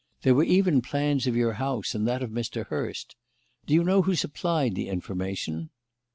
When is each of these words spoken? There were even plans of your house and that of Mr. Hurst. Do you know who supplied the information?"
There 0.23 0.33
were 0.33 0.43
even 0.43 0.81
plans 0.81 1.27
of 1.27 1.35
your 1.35 1.53
house 1.53 1.93
and 1.93 2.07
that 2.07 2.23
of 2.23 2.31
Mr. 2.31 2.65
Hurst. 2.65 3.15
Do 3.67 3.75
you 3.75 3.83
know 3.83 4.01
who 4.01 4.15
supplied 4.15 4.73
the 4.73 4.89
information?" 4.89 5.69